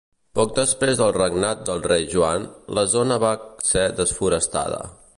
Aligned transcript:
Poc 0.37 0.53
després 0.59 1.01
del 1.01 1.11
regnat 1.17 1.61
del 1.69 1.85
Rei 1.91 2.09
Joan, 2.15 2.49
la 2.79 2.87
zona 2.97 3.21
va 3.27 3.35
ser 3.73 3.89
desforestada. 4.03 4.87